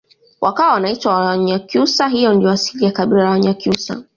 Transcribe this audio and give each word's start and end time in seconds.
wakawa 0.41 0.73
wanaitwa 0.73 1.13
wanyakyusa 1.17 2.07
hiyo 2.07 2.33
ndiyo 2.33 2.51
asili 2.51 2.85
ya 2.85 2.91
kabila 2.91 3.23
la 3.23 3.29
wanyakyusa 3.29 4.03